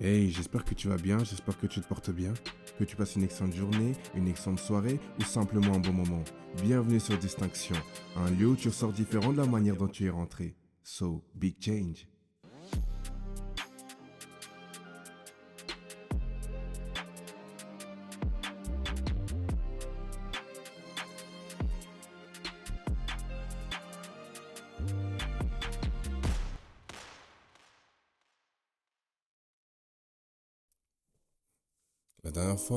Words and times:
Hey, 0.00 0.30
j'espère 0.30 0.64
que 0.64 0.74
tu 0.74 0.88
vas 0.88 0.96
bien, 0.96 1.18
j'espère 1.18 1.56
que 1.58 1.66
tu 1.66 1.80
te 1.80 1.86
portes 1.86 2.10
bien, 2.10 2.34
que 2.78 2.84
tu 2.84 2.96
passes 2.96 3.16
une 3.16 3.22
excellente 3.22 3.54
journée, 3.54 3.92
une 4.14 4.28
excellente 4.28 4.58
soirée 4.58 4.98
ou 5.20 5.22
simplement 5.22 5.74
un 5.74 5.78
bon 5.78 5.92
moment. 5.92 6.24
Bienvenue 6.62 6.98
sur 6.98 7.16
Distinction, 7.18 7.76
un 8.16 8.30
lieu 8.30 8.48
où 8.48 8.56
tu 8.56 8.68
ressors 8.68 8.92
différent 8.92 9.32
de 9.32 9.38
la 9.38 9.46
manière 9.46 9.76
dont 9.76 9.88
tu 9.88 10.06
es 10.06 10.10
rentré. 10.10 10.56
So, 10.82 11.22
big 11.34 11.56
change. 11.60 12.08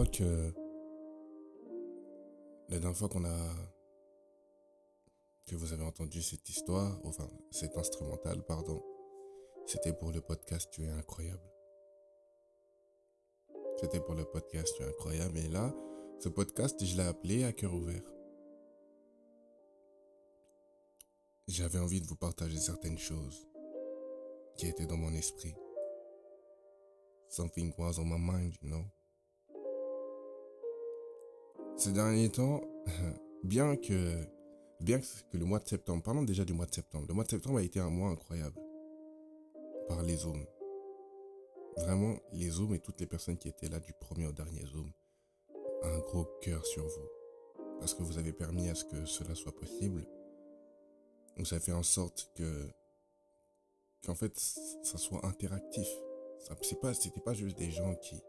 Que. 0.04 0.54
La 2.67 2.80
dernière 2.80 2.98
fois 2.98 3.08
qu'on 3.08 3.23
a. 3.23 3.49
Que 5.45 5.55
vous 5.55 5.73
avez 5.73 5.84
entendu 5.84 6.23
cette 6.23 6.49
histoire, 6.49 6.99
enfin, 7.05 7.30
cet 7.52 7.77
instrumental, 7.77 8.44
pardon, 8.45 8.84
c'était 9.67 9.94
pour 9.94 10.12
le 10.12 10.20
podcast 10.20 10.67
Tu 10.72 10.84
es 10.84 10.89
incroyable. 10.89 11.48
C'était 13.80 14.00
pour 14.00 14.16
le 14.16 14.26
podcast 14.26 14.73
Tu 14.76 14.81
es 14.81 14.88
incroyable. 14.88 15.38
Et 15.38 15.48
là, 15.48 15.72
ce 16.20 16.30
podcast, 16.30 16.84
je 16.84 16.98
l'ai 16.98 17.03
appelé 17.03 17.44
à 17.44 17.53
cœur 17.53 17.73
ouvert. 17.73 18.12
J'avais 21.48 21.77
envie 21.77 22.02
de 22.02 22.08
vous 22.08 22.16
partager 22.16 22.58
certaines 22.58 22.98
choses 22.98 23.48
qui 24.58 24.67
étaient 24.67 24.88
dans 24.88 24.98
mon 24.98 25.14
esprit. 25.14 25.53
Something 27.30 27.72
was 27.77 28.00
on 28.00 28.05
my 28.05 28.17
mind, 28.17 28.55
you 28.62 28.70
know. 28.70 28.86
Ces 31.78 31.92
derniers 31.92 32.30
temps, 32.30 32.62
bien 33.44 33.76
que, 33.76 34.14
bien 34.80 35.00
que 35.00 35.38
le 35.38 35.44
mois 35.44 35.59
de 35.59 35.68
septembre, 35.68 36.04
parlons 36.04 36.23
déjà 36.23 36.45
du 36.45 36.54
mois 36.54 36.66
de 36.66 36.73
septembre. 36.73 37.06
Le 37.09 37.14
mois 37.14 37.26
de 37.26 37.30
septembre 37.30 37.58
a 37.58 37.64
été 37.64 37.82
un 37.82 37.90
mois 37.90 38.09
incroyable. 38.09 38.56
Par 39.90 40.02
les 40.02 40.16
zooms. 40.16 40.45
Vraiment, 41.78 42.16
les 42.32 42.50
zooms 42.50 42.73
et 42.73 42.80
toutes 42.80 43.02
les 43.02 43.06
personnes 43.06 43.38
qui 43.38 43.50
étaient 43.50 43.67
là 43.67 43.80
du 43.82 43.92
premier 44.00 44.26
au 44.26 44.32
dernier 44.32 44.66
zoom. 44.66 44.90
Un 45.84 46.00
gros 46.00 46.26
cœur 46.42 46.66
sur 46.66 46.88
vous. 46.88 47.09
Parce 47.80 47.94
que 47.94 48.04
vous 48.04 48.17
avez 48.17 48.32
permis 48.32 48.70
à 48.70 48.76
ce 48.76 48.86
que 48.86 49.06
cela 49.06 49.36
soit 49.36 49.54
possible. 49.54 50.08
Vous 51.38 51.54
avez 51.54 51.62
fait 51.62 51.73
en 51.73 51.84
sorte 51.84 52.32
que, 52.36 52.70
qu'en 54.06 54.16
fait, 54.16 54.38
ça 54.38 54.98
soit 54.98 55.26
interactif. 55.26 55.88
C'est 56.39 56.94
c'était 56.94 57.22
pas 57.22 57.34
juste 57.34 57.58
des 57.58 57.72
gens 57.72 57.95
qui, 57.95 58.22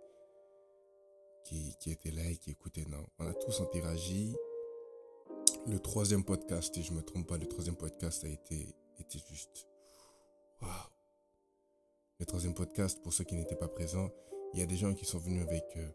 qui, 1.47 1.77
qui 1.79 1.91
étaient 1.91 2.11
là 2.11 2.29
et 2.29 2.37
qui 2.37 2.51
écoutaient. 2.51 2.85
Non, 2.89 3.07
on 3.19 3.27
a 3.27 3.35
tous 3.35 3.61
interagi. 3.61 4.35
Le 5.67 5.79
troisième 5.79 6.25
podcast, 6.25 6.75
si 6.75 6.83
je 6.83 6.93
me 6.93 7.03
trompe 7.03 7.27
pas, 7.27 7.39
le 7.39 7.47
troisième 7.47 7.77
podcast 7.77 8.25
a 8.25 8.29
été, 8.29 8.75
été 8.99 9.19
juste. 9.31 9.67
Waouh! 10.61 10.71
Le 12.19 12.27
troisième 12.27 12.55
podcast, 12.55 13.03
pour 13.03 13.13
ceux 13.13 13.25
qui 13.25 13.35
n'étaient 13.35 13.57
pas 13.57 13.69
présents, 13.69 14.11
il 14.55 14.61
y 14.61 14.63
a 14.63 14.67
des 14.67 14.77
gens 14.77 14.95
qui 14.95 15.05
sont 15.05 15.19
venus 15.19 15.43
avec 15.43 15.65
euh, 15.77 15.89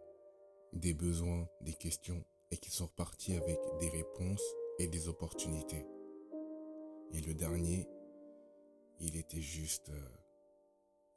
des 0.74 0.94
besoins, 0.94 1.48
des 1.62 1.74
questions 1.74 2.24
et 2.52 2.58
qui 2.58 2.70
sont 2.70 2.86
repartis 2.86 3.34
avec 3.34 3.58
des 3.80 3.90
réponses 3.90 4.44
et 4.80 4.88
des 4.88 5.08
opportunités. 5.08 5.86
Et 7.14 7.22
le 7.22 7.34
dernier, 7.34 7.88
il 9.00 9.18
était 9.18 9.42
juste, 9.42 9.90
euh, 9.90 10.10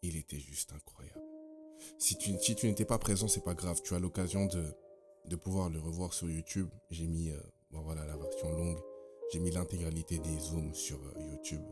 il 0.02 0.16
était 0.16 0.40
juste 0.40 0.72
incroyable. 0.72 1.33
Si 1.98 2.16
tu, 2.16 2.32
n'étais 2.66 2.84
pas 2.84 2.98
présent, 2.98 3.28
c'est 3.28 3.44
pas 3.44 3.54
grave. 3.54 3.80
Tu 3.82 3.94
as 3.94 3.98
l'occasion 3.98 4.46
de, 4.46 5.36
pouvoir 5.36 5.70
le 5.70 5.80
revoir 5.80 6.12
sur 6.12 6.30
YouTube. 6.30 6.68
J'ai 6.90 7.06
mis, 7.06 7.30
euh, 7.30 7.40
voilà, 7.70 8.04
la 8.06 8.16
version 8.16 8.50
longue. 8.52 8.78
J'ai 9.32 9.40
mis 9.40 9.50
l'intégralité 9.50 10.18
des 10.18 10.38
zooms 10.38 10.74
sur 10.74 10.98
euh, 10.98 11.22
YouTube. 11.30 11.62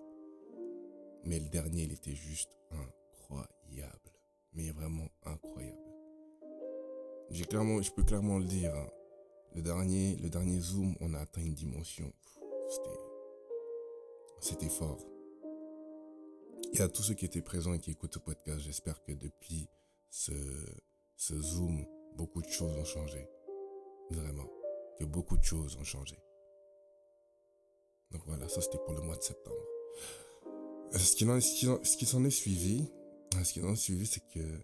Mais 1.24 1.38
le 1.38 1.48
dernier, 1.48 1.82
il 1.82 1.92
était 1.92 2.14
juste 2.14 2.50
incroyable. 2.70 4.10
Mais 4.54 4.70
vraiment 4.70 5.08
incroyable. 5.24 5.78
J'ai 7.30 7.44
clairement, 7.44 7.80
je 7.80 7.90
peux 7.90 8.02
clairement 8.02 8.38
le 8.38 8.44
dire. 8.44 8.74
hein. 8.74 8.88
Le 9.54 9.62
dernier, 9.62 10.16
le 10.16 10.30
dernier 10.30 10.60
zoom, 10.60 10.94
on 11.00 11.12
a 11.14 11.18
atteint 11.20 11.42
une 11.42 11.54
dimension. 11.54 12.10
C'était, 12.68 12.98
c'était 14.40 14.68
fort. 14.68 14.98
Et 16.74 16.80
à 16.80 16.88
tous 16.88 17.02
ceux 17.02 17.14
qui 17.14 17.26
étaient 17.26 17.42
présents 17.42 17.74
et 17.74 17.78
qui 17.78 17.90
écoutent 17.90 18.14
ce 18.14 18.18
podcast, 18.18 18.60
j'espère 18.60 19.02
que 19.02 19.12
depuis 19.12 19.68
ce, 20.12 20.32
ce 21.16 21.40
Zoom, 21.40 21.86
beaucoup 22.16 22.42
de 22.42 22.48
choses 22.48 22.76
ont 22.76 22.84
changé. 22.84 23.26
Vraiment. 24.10 24.46
Que 24.98 25.04
beaucoup 25.04 25.38
de 25.38 25.42
choses 25.42 25.74
ont 25.76 25.84
changé. 25.84 26.16
Donc 28.10 28.22
voilà, 28.26 28.46
ça 28.48 28.60
c'était 28.60 28.78
pour 28.84 28.92
le 28.92 29.00
mois 29.00 29.16
de 29.16 29.22
septembre. 29.22 29.56
Euh, 30.94 30.98
Ce 30.98 31.16
qui, 31.16 31.24
s'en 31.24 32.24
est 32.24 32.30
suivi, 32.30 32.92
euh, 33.34 33.42
ce 33.42 33.54
qui 33.54 33.60
s'en 33.60 33.74
suivi, 33.74 34.06
c'est 34.06 34.20
que 34.28 34.60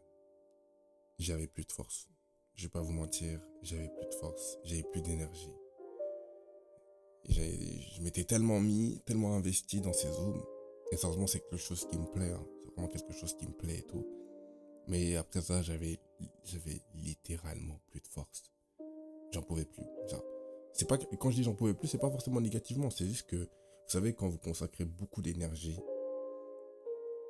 j'avais 1.18 1.46
plus 1.46 1.64
de 1.64 1.72
force. 1.72 2.08
Je 2.54 2.64
vais 2.64 2.70
pas 2.70 2.82
vous 2.82 2.92
mentir, 2.92 3.40
j'avais 3.62 3.88
plus 3.88 4.06
de 4.06 4.14
force, 4.16 4.58
j'avais 4.64 4.82
plus 4.82 5.00
d'énergie. 5.00 5.54
Je 7.24 8.02
m'étais 8.02 8.24
tellement 8.24 8.60
mis, 8.60 9.00
tellement 9.06 9.34
investi 9.34 9.80
dans 9.80 9.92
ces 9.94 10.10
zooms. 10.12 10.44
Et 10.92 10.96
sérieusement, 10.96 11.26
c'est 11.26 11.40
quelque 11.40 11.56
chose 11.56 11.86
qui 11.88 11.98
me 11.98 12.06
plaît. 12.06 12.32
hein. 12.32 12.46
C'est 12.64 12.72
vraiment 12.72 12.88
quelque 12.88 13.12
chose 13.12 13.34
qui 13.38 13.46
me 13.46 13.52
plaît 13.52 13.78
et 13.78 13.86
tout. 13.86 14.17
Mais 14.88 15.16
après 15.16 15.42
ça, 15.42 15.62
j'avais, 15.62 16.00
j'avais 16.44 16.80
littéralement 16.94 17.78
plus 17.90 18.00
de 18.00 18.08
force. 18.08 18.50
J'en 19.32 19.42
pouvais 19.42 19.66
plus. 19.66 19.84
C'est 20.72 20.86
pas 20.86 20.96
quand 20.96 21.30
je 21.30 21.36
dis 21.36 21.42
j'en 21.42 21.54
pouvais 21.54 21.74
plus, 21.74 21.88
c'est 21.88 21.98
pas 21.98 22.10
forcément 22.10 22.40
négativement. 22.40 22.88
C'est 22.90 23.06
juste 23.06 23.26
que, 23.28 23.36
vous 23.36 23.88
savez, 23.88 24.14
quand 24.14 24.28
vous 24.28 24.38
consacrez 24.38 24.84
beaucoup 24.84 25.22
d'énergie 25.22 25.78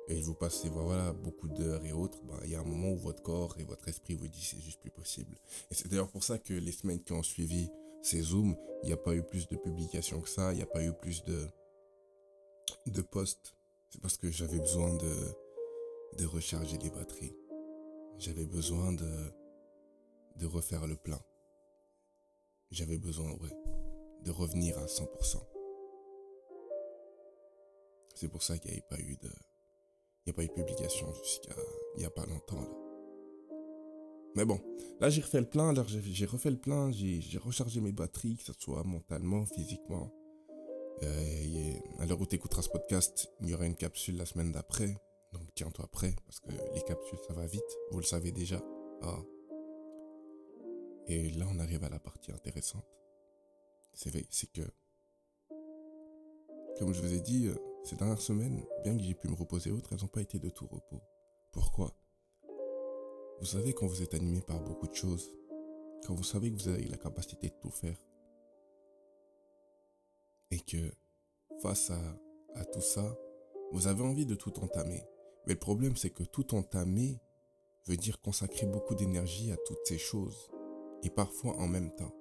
et 0.07 0.21
vous 0.21 0.33
passez 0.33 0.69
voilà 0.69 1.13
beaucoup 1.13 1.49
d'heures 1.49 1.85
et 1.85 1.91
autres, 1.91 2.19
bah, 2.23 2.39
il 2.43 2.51
y 2.51 2.55
a 2.55 2.59
un 2.59 2.63
moment 2.63 2.91
où 2.91 2.97
votre 2.97 3.21
corps 3.21 3.55
et 3.59 3.63
votre 3.63 3.87
esprit 3.87 4.15
vous 4.15 4.27
dit 4.27 4.41
c'est 4.41 4.59
juste 4.59 4.79
plus 4.81 4.91
possible. 4.91 5.37
Et 5.69 5.75
c'est 5.75 5.87
d'ailleurs 5.87 6.09
pour 6.09 6.23
ça 6.23 6.37
que 6.39 6.53
les 6.53 6.71
semaines 6.71 7.03
qui 7.03 7.13
ont 7.13 7.23
suivi 7.23 7.69
ces 8.01 8.21
zooms, 8.21 8.55
il 8.83 8.87
n'y 8.87 8.93
a 8.93 8.97
pas 8.97 9.13
eu 9.13 9.23
plus 9.23 9.47
de 9.49 9.57
publications 9.57 10.21
que 10.21 10.29
ça, 10.29 10.53
il 10.53 10.57
n'y 10.57 10.63
a 10.63 10.67
pas 10.67 10.83
eu 10.83 10.93
plus 10.93 11.23
de 11.23 11.47
de 12.87 13.01
posts. 13.01 13.55
C'est 13.89 14.01
parce 14.01 14.17
que 14.17 14.31
j'avais 14.31 14.59
besoin 14.59 14.93
de 14.95 15.13
de 16.17 16.25
recharger 16.25 16.77
les 16.77 16.89
batteries. 16.89 17.35
J'avais 18.19 18.45
besoin 18.45 18.91
de 18.91 19.31
de 20.35 20.45
refaire 20.45 20.85
le 20.87 20.97
plein. 20.97 21.19
J'avais 22.69 22.97
besoin 22.97 23.31
ouais 23.31 23.55
de 24.23 24.31
revenir 24.31 24.77
à 24.77 24.85
100%. 24.85 25.37
C'est 28.15 28.27
pour 28.27 28.43
ça 28.43 28.57
qu'il 28.57 28.71
n'y 28.71 28.77
avait 28.77 28.87
pas 28.89 28.99
eu 28.99 29.15
de 29.15 29.31
il 30.25 30.31
a 30.31 30.33
pas 30.33 30.43
eu 30.43 30.47
de 30.47 30.53
publication 30.53 31.13
jusqu'à 31.23 31.55
il 31.95 31.99
n'y 31.99 32.05
a 32.05 32.09
pas 32.09 32.25
longtemps 32.25 32.59
là. 32.59 32.69
Mais 34.35 34.43
bon, 34.43 34.59
là 34.99 35.09
j'ai 35.09 35.21
refait 35.21 35.39
le 35.39 35.49
plein, 35.49 35.71
là 35.71 35.85
j'ai 35.87 36.25
refait 36.25 36.51
le 36.51 36.59
plein, 36.59 36.91
j'ai 36.91 37.37
rechargé 37.37 37.79
mes 37.79 37.93
batteries, 37.93 38.35
que 38.35 38.43
ce 38.43 38.53
soit 38.59 38.83
mentalement, 38.83 39.45
physiquement. 39.45 40.13
Euh, 41.03 41.43
et 41.43 41.81
à 41.99 42.05
l'heure 42.05 42.19
où 42.19 42.25
tu 42.25 42.35
écouteras 42.35 42.63
ce 42.63 42.69
podcast, 42.69 43.31
il 43.39 43.49
y 43.49 43.53
aura 43.53 43.65
une 43.65 43.75
capsule 43.75 44.17
la 44.17 44.25
semaine 44.25 44.51
d'après. 44.51 44.97
Donc 45.31 45.43
tiens-toi 45.55 45.87
prêt, 45.87 46.15
parce 46.25 46.39
que 46.39 46.51
les 46.73 46.81
capsules 46.81 47.19
ça 47.27 47.33
va 47.33 47.45
vite, 47.45 47.77
vous 47.91 47.99
le 47.99 48.05
savez 48.05 48.31
déjà. 48.31 48.61
Ah. 49.01 49.19
Et 51.07 51.29
là 51.31 51.45
on 51.49 51.59
arrive 51.59 51.83
à 51.83 51.89
la 51.89 51.99
partie 51.99 52.31
intéressante. 52.31 52.85
C'est 53.93 54.09
vrai, 54.09 54.25
c'est 54.29 54.51
que, 54.51 54.61
comme 56.77 56.93
je 56.93 57.01
vous 57.01 57.13
ai 57.13 57.19
dit, 57.19 57.47
euh, 57.47 57.55
ces 57.83 57.95
dernières 57.95 58.21
semaines, 58.21 58.65
bien 58.83 58.97
que 58.97 59.03
j'ai 59.03 59.13
pu 59.13 59.27
me 59.27 59.35
reposer 59.35 59.71
autres, 59.71 59.93
elles 59.93 60.01
n'ont 60.01 60.07
pas 60.07 60.21
été 60.21 60.39
de 60.39 60.49
tout 60.49 60.67
repos. 60.67 61.01
Pourquoi? 61.51 61.93
Vous 63.39 63.45
savez, 63.45 63.73
quand 63.73 63.87
vous 63.87 64.01
êtes 64.01 64.13
animé 64.13 64.41
par 64.41 64.61
beaucoup 64.61 64.87
de 64.87 64.93
choses, 64.93 65.33
quand 66.05 66.13
vous 66.13 66.23
savez 66.23 66.51
que 66.51 66.55
vous 66.55 66.69
avez 66.69 66.85
la 66.85 66.97
capacité 66.97 67.49
de 67.49 67.55
tout 67.61 67.71
faire, 67.71 67.97
et 70.51 70.59
que 70.59 70.91
face 71.61 71.91
à 72.55 72.65
tout 72.65 72.81
ça, 72.81 73.17
vous 73.71 73.87
avez 73.87 74.01
envie 74.01 74.25
de 74.25 74.35
tout 74.35 74.57
entamer. 74.59 75.03
Mais 75.49 75.55
le 75.55 75.59
problème, 75.59 75.97
c'est 75.97 76.11
que 76.11 76.21
tout 76.21 76.53
entamer 76.53 77.19
veut 77.87 77.97
dire 77.97 78.21
consacrer 78.21 78.67
beaucoup 78.67 78.93
d'énergie 78.93 79.51
à 79.51 79.57
toutes 79.57 79.83
ces 79.83 79.97
choses, 79.97 80.51
et 81.01 81.09
parfois 81.09 81.57
en 81.57 81.67
même 81.67 81.89
temps. 81.95 82.13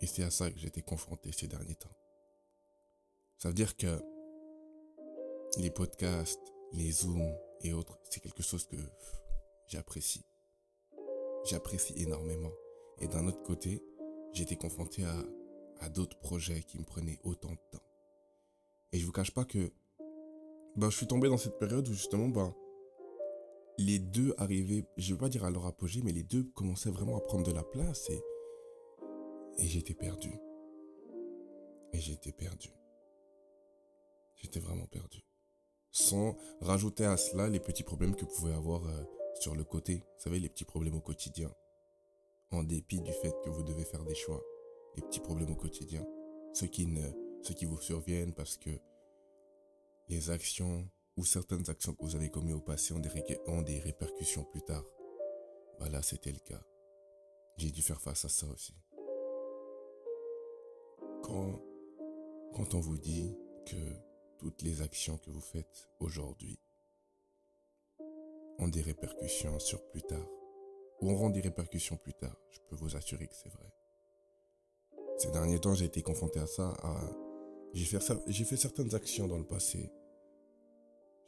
Et 0.00 0.06
c'est 0.06 0.22
à 0.22 0.30
ça 0.30 0.48
que 0.48 0.60
j'étais 0.60 0.80
confronté 0.80 1.32
ces 1.32 1.48
derniers 1.48 1.74
temps. 1.74 1.96
Ça 3.36 3.48
veut 3.48 3.54
dire 3.54 3.76
que 3.76 4.00
les 5.56 5.70
podcasts, 5.70 6.54
les 6.70 6.92
zooms 6.92 7.36
et 7.62 7.72
autres, 7.72 7.98
c'est 8.08 8.20
quelque 8.20 8.44
chose 8.44 8.68
que 8.68 8.76
j'apprécie. 9.66 10.24
J'apprécie 11.46 11.94
énormément. 11.96 12.52
Et 13.00 13.08
d'un 13.08 13.26
autre 13.26 13.42
côté, 13.42 13.82
j'étais 14.32 14.56
confronté 14.56 15.02
à, 15.02 15.24
à 15.80 15.88
d'autres 15.88 16.20
projets 16.20 16.62
qui 16.62 16.78
me 16.78 16.84
prenaient 16.84 17.18
autant 17.24 17.50
de 17.50 17.60
temps. 17.72 17.84
Et 18.92 19.00
je 19.00 19.04
vous 19.04 19.10
cache 19.10 19.34
pas 19.34 19.44
que 19.44 19.72
ben, 20.78 20.90
je 20.90 20.96
suis 20.96 21.06
tombé 21.08 21.28
dans 21.28 21.36
cette 21.36 21.58
période 21.58 21.88
où 21.88 21.92
justement, 21.92 22.28
ben, 22.28 22.54
les 23.78 23.98
deux 23.98 24.32
arrivaient, 24.38 24.84
je 24.96 25.12
ne 25.12 25.16
vais 25.16 25.20
pas 25.20 25.28
dire 25.28 25.44
à 25.44 25.50
leur 25.50 25.66
apogée, 25.66 26.02
mais 26.04 26.12
les 26.12 26.22
deux 26.22 26.44
commençaient 26.54 26.90
vraiment 26.90 27.16
à 27.16 27.20
prendre 27.20 27.44
de 27.44 27.52
la 27.52 27.64
place 27.64 28.08
et, 28.10 28.22
j'étais 29.58 29.94
perdu. 29.94 30.32
Et 31.92 31.98
j'étais 31.98 32.30
perdu. 32.30 32.70
J'étais 34.36 34.60
vraiment 34.60 34.86
perdu. 34.86 35.24
Sans 35.90 36.36
rajouter 36.60 37.04
à 37.04 37.16
cela 37.16 37.48
les 37.48 37.58
petits 37.58 37.82
problèmes 37.82 38.14
que 38.14 38.24
pouvez 38.24 38.52
avoir 38.52 38.86
euh, 38.86 39.02
sur 39.40 39.56
le 39.56 39.64
côté. 39.64 39.96
Vous 39.96 40.22
savez, 40.22 40.38
les 40.38 40.48
petits 40.48 40.64
problèmes 40.64 40.94
au 40.94 41.00
quotidien. 41.00 41.52
En 42.52 42.62
dépit 42.62 43.00
du 43.00 43.12
fait 43.12 43.34
que 43.44 43.50
vous 43.50 43.64
devez 43.64 43.84
faire 43.84 44.04
des 44.04 44.14
choix. 44.14 44.40
Les 44.94 45.02
petits 45.02 45.20
problèmes 45.20 45.50
au 45.50 45.56
quotidien. 45.56 46.06
Ceux 46.52 46.68
qui, 46.68 46.86
ne, 46.86 47.02
ceux 47.42 47.54
qui 47.54 47.64
vous 47.64 47.80
surviennent 47.80 48.32
parce 48.32 48.56
que 48.58 48.70
les 50.08 50.30
actions 50.30 50.88
ou 51.16 51.24
certaines 51.24 51.68
actions 51.68 51.94
que 51.94 52.02
vous 52.02 52.16
avez 52.16 52.30
commises 52.30 52.54
au 52.54 52.60
passé 52.60 52.94
ont 52.94 53.62
des, 53.62 53.78
répercussions 53.80 54.44
plus 54.44 54.62
tard. 54.62 54.84
Voilà, 55.78 56.02
c'était 56.02 56.32
le 56.32 56.38
cas. 56.38 56.62
J'ai 57.56 57.70
dû 57.70 57.82
faire 57.82 58.00
face 58.00 58.24
à 58.24 58.28
ça 58.28 58.46
aussi. 58.46 58.74
Quand, 61.22 61.60
quand 62.54 62.74
on 62.74 62.80
vous 62.80 62.98
dit 62.98 63.36
que 63.66 63.76
toutes 64.38 64.62
les 64.62 64.80
actions 64.80 65.18
que 65.18 65.30
vous 65.30 65.40
faites 65.40 65.88
aujourd'hui 65.98 66.58
ont 68.58 68.68
des 68.68 68.80
répercussions 68.80 69.58
sur 69.58 69.84
plus 69.90 70.02
tard, 70.02 70.28
ou 71.00 71.10
auront 71.10 71.30
des 71.30 71.40
répercussions 71.40 71.96
plus 71.96 72.14
tard, 72.14 72.36
je 72.50 72.58
peux 72.68 72.76
vous 72.76 72.96
assurer 72.96 73.26
que 73.26 73.34
c'est 73.34 73.50
vrai. 73.50 73.72
Ces 75.18 75.30
derniers 75.30 75.60
temps, 75.60 75.74
j'ai 75.74 75.86
été 75.86 76.02
confronté 76.02 76.38
à 76.38 76.46
ça. 76.46 76.76
J'ai 77.78 78.44
fait, 78.44 78.56
certaines 78.56 78.94
actions 78.94 79.28
dans 79.28 79.38
le 79.38 79.46
passé 79.46 79.90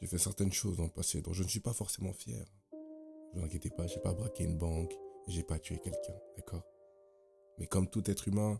j'ai 0.01 0.07
fait 0.07 0.17
certaines 0.17 0.51
choses 0.51 0.77
dans 0.77 0.85
le 0.85 0.89
passé 0.89 1.21
dont 1.21 1.31
je 1.31 1.43
ne 1.43 1.47
suis 1.47 1.59
pas 1.59 1.73
forcément 1.73 2.11
fier. 2.11 2.43
Ne 3.33 3.39
vous 3.39 3.45
inquiétez 3.45 3.69
pas, 3.69 3.85
j'ai 3.85 3.99
pas 3.99 4.13
braqué 4.13 4.43
une 4.43 4.57
banque, 4.57 4.91
j'ai 5.27 5.43
pas 5.43 5.59
tué 5.59 5.77
quelqu'un, 5.77 6.15
d'accord? 6.35 6.65
Mais 7.59 7.67
comme 7.67 7.87
tout 7.87 8.09
être 8.09 8.27
humain, 8.27 8.59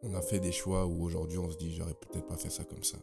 on 0.00 0.12
a 0.14 0.20
fait 0.20 0.38
des 0.38 0.52
choix 0.52 0.86
où 0.86 1.02
aujourd'hui 1.02 1.38
on 1.38 1.50
se 1.50 1.56
dit 1.56 1.74
j'aurais 1.74 1.94
peut-être 1.94 2.26
pas 2.26 2.36
fait 2.36 2.50
ça 2.50 2.64
comme 2.64 2.84
ça. 2.84 2.98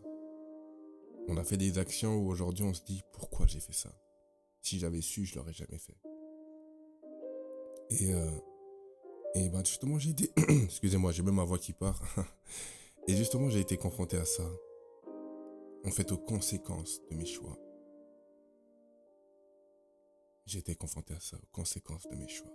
On 1.27 1.37
a 1.37 1.43
fait 1.43 1.57
des 1.57 1.79
actions 1.79 2.17
où 2.17 2.29
aujourd'hui 2.29 2.63
on 2.63 2.73
se 2.73 2.83
dit 2.83 3.01
pourquoi 3.11 3.47
j'ai 3.47 3.59
fait 3.59 3.73
ça? 3.73 3.91
Si 4.61 4.77
j'avais 4.77 5.01
su, 5.01 5.25
je 5.25 5.35
l'aurais 5.35 5.53
jamais 5.53 5.79
fait. 5.79 5.97
Et, 7.89 8.13
euh, 8.13 8.31
et 9.33 9.49
ben 9.49 9.65
justement 9.65 9.97
j'ai 9.97 10.11
été... 10.11 10.31
Excusez-moi, 10.65 11.11
j'ai 11.11 11.23
même 11.23 11.35
ma 11.35 11.45
voix 11.45 11.57
qui 11.57 11.73
part. 11.73 11.99
et 13.07 13.15
justement 13.15 13.49
j'ai 13.49 13.59
été 13.59 13.77
confronté 13.77 14.17
à 14.17 14.25
ça 14.25 14.43
en 15.85 15.91
fait 15.91 16.11
aux 16.11 16.17
conséquences 16.17 17.01
de 17.09 17.15
mes 17.15 17.25
choix. 17.25 17.57
J'ai 20.45 20.59
été 20.59 20.75
confronté 20.75 21.13
à 21.13 21.19
ça, 21.19 21.37
aux 21.37 21.55
conséquences 21.55 22.07
de 22.09 22.15
mes 22.15 22.27
choix. 22.27 22.51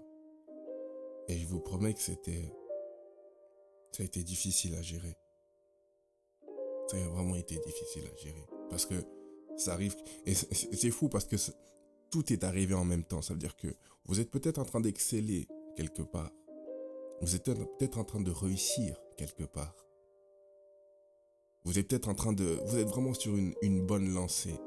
Et 1.28 1.38
je 1.38 1.46
vous 1.46 1.60
promets 1.60 1.94
que 1.94 2.00
c'était... 2.00 2.52
Ça 3.92 4.02
a 4.02 4.06
été 4.06 4.22
difficile 4.22 4.74
à 4.74 4.82
gérer. 4.82 5.16
Ça 6.90 6.96
a 6.96 7.08
vraiment 7.08 7.34
été 7.36 7.58
difficile 7.58 8.04
à 8.06 8.16
gérer. 8.16 8.46
Parce 8.68 8.84
que 8.86 8.94
ça 9.56 9.72
arrive... 9.72 9.96
Et 10.26 10.34
c'est 10.34 10.90
fou 10.90 11.08
parce 11.08 11.24
que 11.24 11.36
tout 12.10 12.32
est 12.32 12.44
arrivé 12.44 12.74
en 12.74 12.84
même 12.84 13.04
temps. 13.04 13.22
Ça 13.22 13.32
veut 13.32 13.40
dire 13.40 13.56
que 13.56 13.68
vous 14.04 14.20
êtes 14.20 14.30
peut-être 14.30 14.58
en 14.58 14.64
train 14.64 14.80
d'exceller 14.80 15.48
quelque 15.76 16.02
part. 16.02 16.30
Vous 17.22 17.34
êtes 17.34 17.44
peut-être 17.44 17.98
en 17.98 18.04
train 18.04 18.20
de 18.20 18.30
réussir 18.30 19.00
quelque 19.16 19.44
part. 19.44 19.74
Vous 21.64 21.78
êtes 21.78 21.88
peut-être 21.88 22.08
en 22.08 22.14
train 22.14 22.32
de... 22.32 22.58
Vous 22.66 22.78
êtes 22.78 22.88
vraiment 22.88 23.14
sur 23.14 23.36
une, 23.36 23.86
bonne 23.86 24.12
lancée. 24.12 24.58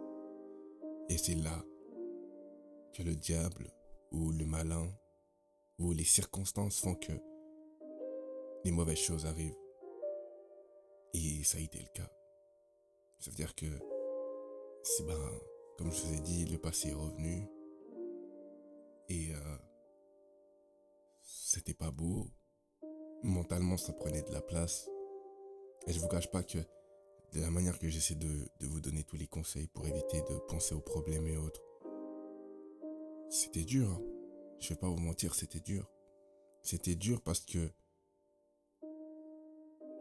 Et 1.10 1.18
c'est 1.18 1.36
là 1.36 1.64
que 2.94 3.04
le 3.04 3.16
diable 3.16 3.72
ou 4.12 4.32
le 4.32 4.46
malin 4.46 4.88
ou 5.80 5.94
les 5.94 6.04
circonstances 6.04 6.80
font 6.80 6.96
que 6.96 7.14
les 8.64 8.72
mauvaises 8.72 9.00
choses 9.00 9.26
arrivent. 9.26 9.58
Et 11.14 11.44
ça 11.44 11.58
a 11.58 11.62
été 11.62 11.80
le 11.80 11.90
cas. 11.94 12.10
Ça 13.20 13.32
veut 13.32 13.36
dire 13.36 13.56
que, 13.56 13.66
c'est 14.84 15.06
ben, 15.06 15.40
comme 15.78 15.92
je 15.92 16.02
vous 16.02 16.14
ai 16.14 16.20
dit, 16.20 16.46
le 16.46 16.58
passé 16.58 16.90
est 16.90 16.94
revenu. 16.94 17.48
Et 19.10 19.34
euh, 19.34 19.58
c'était 21.24 21.74
pas 21.74 21.92
beau. 21.92 22.28
Mentalement, 23.24 23.78
ça 23.78 23.94
prenait 23.94 24.22
de 24.22 24.32
la 24.32 24.42
place. 24.42 24.90
Et 25.88 25.94
je 25.94 26.00
vous 26.00 26.08
cache 26.08 26.30
pas 26.30 26.44
que 26.44 26.60
de 27.34 27.42
la 27.42 27.50
manière 27.50 27.80
que 27.80 27.90
j'essaie 27.90 28.16
de, 28.16 28.50
vous 28.62 28.82
donner 28.82 29.04
tous 29.04 29.16
les 29.16 29.28
conseils 29.28 29.68
pour 29.68 29.88
éviter 29.88 30.22
de 30.22 30.38
penser 30.48 30.76
aux 30.76 30.82
problèmes 30.82 31.28
et 31.28 31.38
autres. 31.38 31.62
C'était 33.30 33.64
dur. 33.64 33.90
Hein. 33.90 34.02
Je 34.60 34.70
vais 34.70 34.80
pas 34.80 34.90
vous 34.90 35.00
mentir, 35.00 35.34
c'était 35.34 35.62
dur. 35.62 35.90
C'était 36.62 36.96
dur 36.96 37.22
parce 37.22 37.40
que 37.40 37.72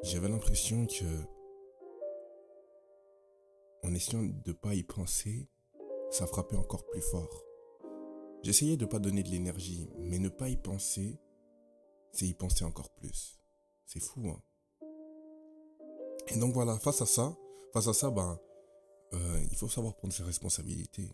j'avais 0.03 0.29
l'impression 0.29 0.87
que 0.87 1.05
en 3.82 3.94
essayant 3.94 4.23
de 4.23 4.53
pas 4.53 4.75
y 4.75 4.82
penser, 4.82 5.49
ça 6.11 6.27
frappait 6.27 6.56
encore 6.56 6.87
plus 6.87 7.00
fort. 7.00 7.44
J'essayais 8.43 8.77
de 8.77 8.87
pas 8.87 8.99
donner 8.99 9.23
de 9.23 9.29
l'énergie, 9.29 9.88
mais 9.99 10.19
ne 10.19 10.29
pas 10.29 10.49
y 10.49 10.56
penser, 10.56 11.19
c'est 12.12 12.27
y 12.27 12.35
penser 12.35 12.65
encore 12.65 12.91
plus. 12.91 13.38
C'est 13.87 14.00
fou, 14.00 14.29
hein. 14.29 14.43
Et 16.31 16.38
donc 16.38 16.55
voilà, 16.55 16.79
face 16.79 17.03
à 17.03 17.06
ça, 17.06 17.37
face 17.73 17.88
à 17.88 17.93
ça, 17.93 18.11
ben, 18.11 18.38
euh, 19.12 19.47
il 19.50 19.56
faut 19.56 19.69
savoir 19.69 19.97
prendre 19.97 20.15
ses 20.15 20.23
responsabilités. 20.23 21.11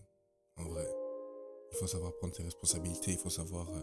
En 0.56 0.64
vrai. 0.64 0.86
Il 1.72 1.78
faut 1.78 1.86
savoir 1.86 2.14
prendre 2.16 2.34
ses 2.34 2.42
responsabilités, 2.42 3.12
il 3.12 3.18
faut 3.18 3.30
savoir... 3.30 3.68
Euh, 3.70 3.82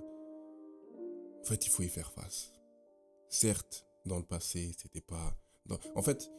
en 1.41 1.45
fait, 1.45 1.65
il 1.65 1.69
faut 1.69 1.83
y 1.83 1.89
faire 1.89 2.12
face. 2.12 2.53
Certes, 3.30 3.85
dans 4.06 4.18
le 4.18 4.24
passé, 4.24 4.71
c'était 4.77 5.01
pas... 5.01 5.35
En 5.95 6.01
fait, 6.01 6.30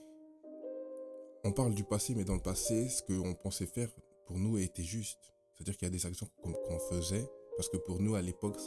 on 1.44 1.52
parle 1.52 1.75
du 1.75 1.85
passé, 1.85 2.14
mais 2.14 2.25
dans 2.25 2.35
le 2.35 2.43
passé, 2.43 2.88
ce 2.88 3.02
qu'on 3.02 3.35
pensait 3.35 3.67
faire 3.67 3.91
pour 4.26 4.38
nous 4.38 4.58
était 4.58 4.82
juste. 4.82 5.32
C'est-à-dire 5.52 5.76
qu'il 5.76 5.87
y 5.87 5.91
a 5.91 5.93
des 5.93 6.06
actions 6.06 6.29
qu'on 6.43 6.79
faisait 6.91 7.29
parce 7.56 7.69
que 7.69 7.76
pour 7.76 8.00
nous, 8.00 8.14
à 8.14 8.23
l'époque, 8.23 8.58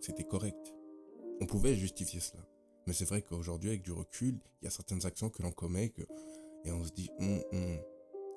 c'était 0.00 0.24
correct. 0.24 0.74
On 1.40 1.46
pouvait 1.46 1.74
justifier 1.74 2.20
cela. 2.20 2.42
Mais 2.88 2.94
c'est 2.94 3.04
vrai 3.04 3.20
qu'aujourd'hui, 3.20 3.68
avec 3.68 3.82
du 3.82 3.92
recul, 3.92 4.40
il 4.62 4.64
y 4.64 4.66
a 4.66 4.70
certaines 4.70 5.04
actions 5.04 5.28
que 5.28 5.42
l'on 5.42 5.52
commet 5.52 5.92
et 6.64 6.72
on 6.72 6.82
se 6.82 6.90
dit, 6.90 7.10
hum, 7.18 7.42
hum, 7.52 7.78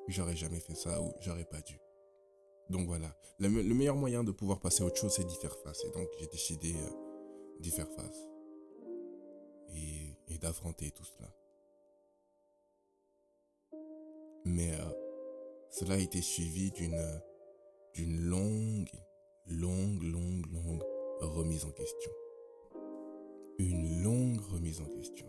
j'aurais 0.09 0.35
jamais 0.35 0.59
fait 0.59 0.75
ça 0.75 1.01
ou 1.01 1.13
j'aurais 1.21 1.45
pas 1.45 1.61
dû. 1.61 1.79
Donc 2.69 2.85
voilà, 2.85 3.15
le, 3.39 3.47
meilleur 3.49 3.95
moyen 3.95 4.25
de 4.25 4.31
pouvoir 4.33 4.59
passer 4.59 4.83
à 4.83 4.87
autre 4.87 4.97
chose, 4.97 5.13
c'est 5.13 5.23
d'y 5.23 5.37
faire 5.37 5.55
face. 5.63 5.85
Et 5.85 5.91
donc 5.91 6.09
j'ai 6.19 6.27
décidé 6.27 6.73
euh, 6.73 7.61
d'y 7.61 7.71
faire 7.71 7.89
face 7.91 8.27
et, 9.73 10.37
d'affronter 10.41 10.91
tout 10.91 11.05
cela. 11.05 11.33
Mais 14.43 14.73
euh, 14.73 15.69
cela 15.69 15.93
a 15.93 15.97
été 15.97 16.21
suivi 16.21 16.71
d'une 16.71 17.21
d'une 17.93 18.19
longue, 18.19 18.91
longue, 19.45 20.03
longue, 20.03 20.45
longue 20.51 20.83
remise 21.21 21.63
en 21.63 21.71
question 21.71 22.11
en 24.79 24.85
question. 24.85 25.27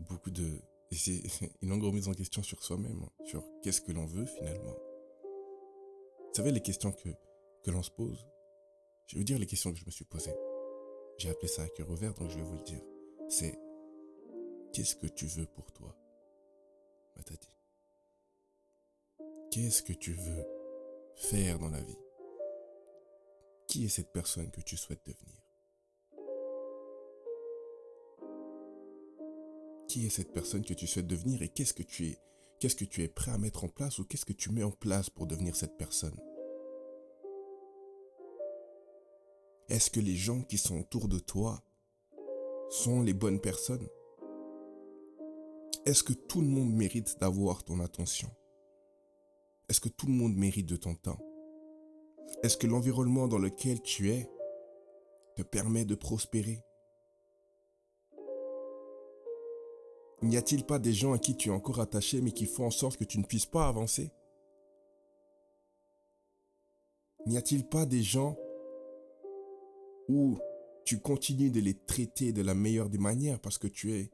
Beaucoup 0.00 0.30
de... 0.30 0.60
C'est 0.90 1.22
une 1.62 1.68
longue 1.68 1.84
remise 1.84 2.08
en 2.08 2.14
question 2.14 2.42
sur 2.42 2.62
soi-même, 2.62 3.02
hein, 3.02 3.24
sur 3.26 3.44
qu'est-ce 3.62 3.80
que 3.80 3.92
l'on 3.92 4.06
veut 4.06 4.26
finalement. 4.26 4.76
Vous 6.18 6.34
savez, 6.34 6.50
les 6.50 6.60
questions 6.60 6.92
que, 6.92 7.10
que 7.62 7.70
l'on 7.70 7.82
se 7.82 7.90
pose, 7.90 8.26
je 9.06 9.14
vais 9.14 9.20
vous 9.20 9.24
dire 9.24 9.38
les 9.38 9.46
questions 9.46 9.72
que 9.72 9.78
je 9.78 9.84
me 9.84 9.90
suis 9.90 10.04
posées. 10.04 10.36
J'ai 11.18 11.30
appelé 11.30 11.48
ça 11.48 11.62
à 11.62 11.68
cœur 11.68 11.90
ouvert, 11.90 12.14
donc 12.14 12.30
je 12.30 12.36
vais 12.36 12.44
vous 12.44 12.56
le 12.56 12.64
dire. 12.64 12.82
C'est 13.28 13.58
qu'est-ce 14.72 14.96
que 14.96 15.06
tu 15.06 15.26
veux 15.26 15.46
pour 15.46 15.72
toi 15.72 15.96
Matati. 17.16 17.48
Qu'est-ce 19.50 19.82
que 19.82 19.92
tu 19.92 20.12
veux 20.12 20.46
faire 21.16 21.58
dans 21.58 21.70
la 21.70 21.80
vie? 21.80 21.98
Qui 23.66 23.86
est 23.86 23.88
cette 23.88 24.12
personne 24.12 24.50
que 24.50 24.60
tu 24.60 24.76
souhaites 24.76 25.04
devenir? 25.06 25.47
Qui 29.88 30.06
est 30.06 30.10
cette 30.10 30.32
personne 30.32 30.64
que 30.64 30.74
tu 30.74 30.86
souhaites 30.86 31.06
devenir 31.06 31.42
et 31.42 31.48
qu'est-ce 31.48 31.74
que 31.74 31.82
tu 31.82 32.06
es? 32.06 32.18
Qu'est-ce 32.60 32.76
que 32.76 32.84
tu 32.84 33.02
es 33.02 33.08
prêt 33.08 33.30
à 33.30 33.38
mettre 33.38 33.64
en 33.64 33.68
place 33.68 33.98
ou 33.98 34.04
qu'est-ce 34.04 34.26
que 34.26 34.32
tu 34.32 34.52
mets 34.52 34.62
en 34.62 34.70
place 34.70 35.10
pour 35.10 35.26
devenir 35.26 35.56
cette 35.56 35.76
personne? 35.78 36.16
Est-ce 39.68 39.90
que 39.90 40.00
les 40.00 40.16
gens 40.16 40.42
qui 40.42 40.58
sont 40.58 40.78
autour 40.78 41.08
de 41.08 41.18
toi 41.18 41.62
sont 42.68 43.02
les 43.02 43.14
bonnes 43.14 43.40
personnes? 43.40 43.88
Est-ce 45.86 46.02
que 46.02 46.12
tout 46.12 46.42
le 46.42 46.48
monde 46.48 46.72
mérite 46.72 47.18
d'avoir 47.18 47.64
ton 47.64 47.80
attention? 47.80 48.30
Est-ce 49.68 49.80
que 49.80 49.88
tout 49.88 50.06
le 50.06 50.12
monde 50.12 50.34
mérite 50.36 50.66
de 50.66 50.76
ton 50.76 50.94
temps? 50.94 51.18
Est-ce 52.42 52.56
que 52.56 52.66
l'environnement 52.66 53.28
dans 53.28 53.38
lequel 53.38 53.80
tu 53.80 54.10
es 54.10 54.28
te 55.36 55.42
permet 55.42 55.84
de 55.84 55.94
prospérer? 55.94 56.62
N'y 60.22 60.36
a-t-il 60.36 60.64
pas 60.64 60.78
des 60.78 60.92
gens 60.92 61.12
à 61.12 61.18
qui 61.18 61.36
tu 61.36 61.48
es 61.48 61.52
encore 61.52 61.80
attaché 61.80 62.20
mais 62.20 62.32
qui 62.32 62.46
font 62.46 62.66
en 62.66 62.70
sorte 62.70 62.96
que 62.96 63.04
tu 63.04 63.18
ne 63.18 63.24
puisses 63.24 63.46
pas 63.46 63.68
avancer? 63.68 64.10
N'y 67.26 67.36
a-t-il 67.36 67.64
pas 67.64 67.86
des 67.86 68.02
gens 68.02 68.36
où 70.08 70.38
tu 70.84 70.98
continues 70.98 71.50
de 71.50 71.60
les 71.60 71.74
traiter 71.74 72.32
de 72.32 72.42
la 72.42 72.54
meilleure 72.54 72.88
des 72.88 72.98
manières 72.98 73.38
parce 73.38 73.58
que 73.58 73.68
tu 73.68 73.92
es 73.92 74.10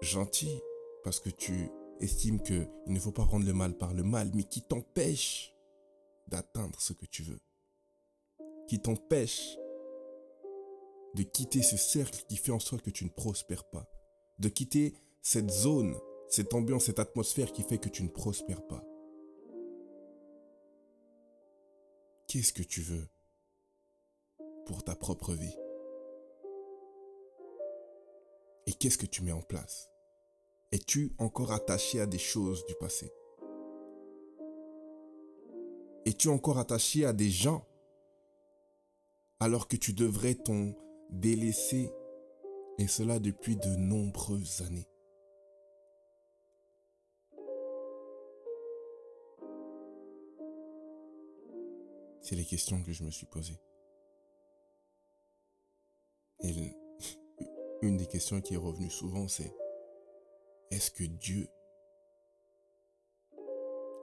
gentil, 0.00 0.60
parce 1.04 1.20
que 1.20 1.30
tu 1.30 1.70
estimes 2.00 2.40
qu'il 2.40 2.68
ne 2.86 2.98
faut 2.98 3.12
pas 3.12 3.24
rendre 3.24 3.46
le 3.46 3.52
mal 3.52 3.76
par 3.76 3.92
le 3.92 4.02
mal, 4.02 4.30
mais 4.34 4.44
qui 4.44 4.62
t'empêche 4.62 5.54
d'atteindre 6.28 6.80
ce 6.80 6.92
que 6.92 7.06
tu 7.06 7.22
veux, 7.22 7.40
qui 8.66 8.80
t'empêche 8.80 9.56
de 11.14 11.22
quitter 11.22 11.62
ce 11.62 11.76
cercle 11.76 12.24
qui 12.28 12.36
fait 12.36 12.52
en 12.52 12.60
sorte 12.60 12.82
que 12.82 12.90
tu 12.90 13.04
ne 13.04 13.10
prospères 13.10 13.68
pas, 13.68 13.86
de 14.38 14.48
quitter 14.48 14.94
cette 15.22 15.50
zone, 15.50 15.94
cette 16.28 16.54
ambiance, 16.54 16.84
cette 16.84 16.98
atmosphère 16.98 17.52
qui 17.52 17.62
fait 17.62 17.78
que 17.78 17.88
tu 17.88 18.02
ne 18.02 18.08
prospères 18.08 18.66
pas. 18.66 18.84
Qu'est-ce 22.26 22.52
que 22.52 22.62
tu 22.62 22.82
veux 22.82 23.08
pour 24.66 24.84
ta 24.84 24.94
propre 24.94 25.32
vie? 25.32 25.56
Et 28.66 28.72
qu'est-ce 28.72 28.98
que 28.98 29.06
tu 29.06 29.22
mets 29.22 29.32
en 29.32 29.40
place? 29.40 29.90
Es-tu 30.72 31.14
encore 31.18 31.52
attaché 31.52 32.00
à 32.00 32.06
des 32.06 32.18
choses 32.18 32.66
du 32.66 32.74
passé? 32.74 33.10
Es-tu 36.04 36.28
encore 36.28 36.58
attaché 36.58 37.06
à 37.06 37.14
des 37.14 37.30
gens 37.30 37.66
alors 39.40 39.68
que 39.68 39.76
tu 39.76 39.94
devrais 39.94 40.34
t'en 40.34 40.74
délaisser? 41.10 41.90
Et 42.78 42.86
cela 42.86 43.18
depuis 43.18 43.56
de 43.56 43.74
nombreuses 43.76 44.62
années 44.62 44.86
C'est 52.28 52.36
les 52.36 52.44
questions 52.44 52.82
que 52.82 52.92
je 52.92 53.04
me 53.04 53.10
suis 53.10 53.24
posées. 53.24 53.58
Et 56.42 56.76
une 57.80 57.96
des 57.96 58.06
questions 58.06 58.42
qui 58.42 58.52
est 58.52 58.58
revenue 58.58 58.90
souvent, 58.90 59.26
c'est 59.28 59.50
est-ce 60.70 60.90
que 60.90 61.04
Dieu 61.04 61.48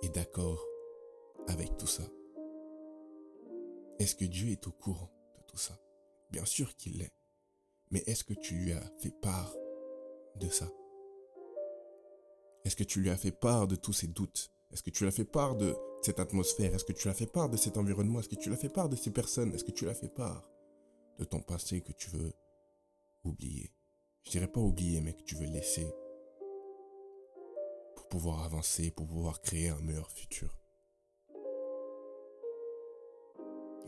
est 0.01 0.10
d'accord 0.10 0.60
avec 1.46 1.77
tout 1.77 1.86
ça? 1.86 2.01
Est-ce 4.00 4.15
que 4.15 4.25
Dieu 4.25 4.50
est 4.50 4.65
au 4.65 4.72
courant 4.72 5.12
de 5.38 5.44
tout 5.44 5.58
ça? 5.58 5.79
Bien 6.32 6.46
sûr 6.46 6.75
qu'il 6.77 6.98
l'est. 6.98 7.13
Mais 7.91 8.01
est-ce 8.08 8.24
que 8.24 8.34
tu 8.34 8.55
lui 8.55 8.74
as 8.74 8.91
fait 8.98 9.13
part 9.22 9.53
de 10.38 10.50
ça? 10.50 10.67
Est-ce 12.63 12.75
que 12.75 12.84
tu 12.84 13.01
lui 13.01 13.12
as 13.12 13.17
fait 13.17 13.32
part 13.32 13.67
de 13.67 13.75
tous 13.75 13.94
ces 13.94 14.08
doutes? 14.08 14.51
Est-ce 14.75 14.84
que 14.84 14.89
tu 14.89 15.05
lui 15.05 15.08
as 15.08 15.13
fait 15.13 15.24
part 15.24 15.55
de 15.55 15.74
cette 16.01 16.20
atmosphère? 16.20 16.75
Est-ce 16.75 16.84
que 16.84 16.91
tu 16.91 17.08
l'as 17.08 17.13
fait 17.13 17.32
part 17.32 17.50
de 17.50 17.55
cet 17.55 17.77
environnement? 17.77 18.20
Est-ce 18.20 18.27
que 18.27 18.36
tu 18.36 18.50
l'as 18.50 18.58
fait 18.58 18.67
part 18.67 18.89
de 18.89 18.98
ces 18.98 19.10
personnes? 19.10 19.53
Est-ce 19.53 19.63
que 19.63 19.72
tu 19.72 19.86
l'as 19.86 19.94
fait 19.94 20.10
part 20.10 20.51
de 21.17 21.24
ton 21.24 21.39
passé 21.39 21.79
que 21.79 21.94
tu 21.94 22.10
veux 22.10 22.34
oublier? 23.24 23.72
Je 24.25 24.32
dirais 24.32 24.50
pas 24.50 24.60
oublier, 24.60 25.00
mais 25.00 25.13
que 25.13 25.24
tu 25.24 25.36
veux 25.36 25.46
laisser 25.46 25.88
pour 27.96 28.10
pouvoir 28.10 28.44
avancer, 28.44 28.91
pour 28.91 29.08
pouvoir 29.08 29.41
créer 29.41 29.70
un 29.70 29.79
meilleur 29.79 30.12
futur. 30.12 30.60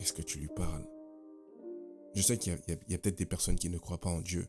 Est-ce 0.00 0.14
que 0.14 0.22
tu 0.22 0.38
lui 0.38 0.48
parles? 0.48 0.88
Je 2.14 2.22
sais 2.22 2.38
qu'il 2.38 2.58
y 2.88 2.94
a, 2.94 2.98
peut-être 2.98 3.18
des 3.18 3.26
personnes 3.26 3.56
qui 3.56 3.68
ne 3.68 3.76
croient 3.76 4.00
pas 4.00 4.08
en 4.08 4.22
Dieu 4.22 4.48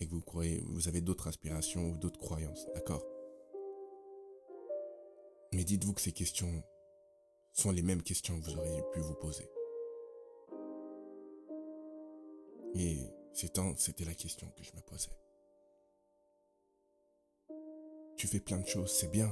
et 0.00 0.06
que 0.06 0.10
vous 0.10 0.20
croyez, 0.20 0.62
vous 0.66 0.86
avez 0.86 1.00
d'autres 1.00 1.28
aspirations 1.28 1.92
ou 1.92 1.96
d'autres 1.96 2.20
croyances, 2.20 2.66
d'accord? 2.74 3.02
Mais 5.52 5.64
dites-vous 5.64 5.94
que 5.94 6.00
ces 6.00 6.12
questions 6.12 6.62
sont 7.52 7.70
les 7.70 7.82
mêmes 7.82 8.02
questions 8.02 8.40
que 8.40 8.44
vous 8.44 8.56
auriez 8.58 8.82
pu 8.92 9.00
vous 9.00 9.14
poser. 9.14 9.50
Et 12.74 12.98
c'était 13.32 14.04
la 14.04 14.14
question 14.14 14.50
que 14.50 14.62
je 14.62 14.72
me 14.74 14.80
posais. 14.82 15.16
Tu 18.16 18.26
fais 18.26 18.40
plein 18.40 18.58
de 18.58 18.66
choses, 18.66 18.92
c'est 18.92 19.08
bien. 19.08 19.30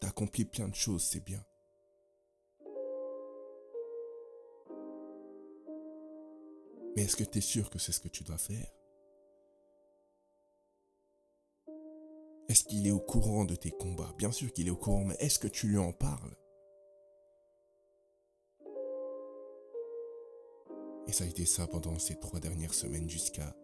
T'as 0.00 0.08
accompli 0.08 0.44
plein 0.44 0.68
de 0.68 0.74
choses, 0.74 1.02
c'est 1.02 1.24
bien. 1.24 1.42
Mais 6.94 7.02
est-ce 7.02 7.16
que 7.16 7.24
tu 7.24 7.38
es 7.38 7.42
sûr 7.42 7.68
que 7.70 7.78
c'est 7.78 7.92
ce 7.92 8.00
que 8.00 8.08
tu 8.08 8.22
dois 8.22 8.38
faire? 8.38 8.75
Est-ce 12.56 12.64
qu'il 12.64 12.86
est 12.86 12.90
au 12.90 13.00
courant 13.00 13.44
de 13.44 13.54
tes 13.54 13.70
combats? 13.70 14.14
Bien 14.16 14.32
sûr 14.32 14.50
qu'il 14.50 14.66
est 14.66 14.70
au 14.70 14.78
courant, 14.78 15.04
mais 15.04 15.16
est-ce 15.18 15.38
que 15.38 15.46
tu 15.46 15.66
lui 15.66 15.76
en 15.76 15.92
parles? 15.92 16.34
Et 21.06 21.12
ça 21.12 21.24
a 21.24 21.26
été 21.26 21.44
ça 21.44 21.66
pendant 21.66 21.98
ces 21.98 22.18
trois 22.18 22.40
dernières 22.40 22.72
semaines 22.72 23.10
jusqu'à 23.10 23.54